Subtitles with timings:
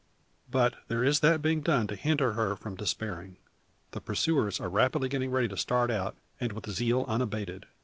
[0.49, 3.37] But there is that being done to hinder her from despairing.
[3.91, 7.67] The pursuers are rapidly getting ready to start out, and with zeal unabated.